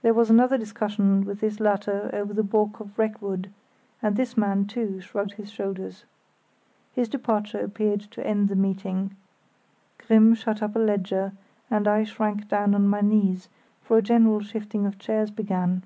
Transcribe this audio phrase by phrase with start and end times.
[0.00, 3.52] There was another discussion with this latter over the balk of wreck wood,
[4.00, 6.06] and this man, too, shrugged his shoulders.
[6.94, 9.14] His departure appeared to end the meeting.
[9.98, 11.32] Grimm shut up a ledger,
[11.70, 13.50] and I shrank down on my knees,
[13.82, 15.82] for a general shifting of chairs began.